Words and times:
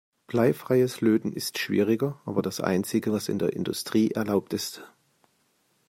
Bleifreies 0.25 1.01
Löten 1.01 1.31
ist 1.31 1.59
schwieriger, 1.59 2.19
aber 2.25 2.41
das 2.41 2.59
einzige, 2.59 3.13
was 3.13 3.29
in 3.29 3.37
der 3.37 3.53
Industrie 3.53 4.09
erlaubt 4.09 4.51
ist. 4.51 4.81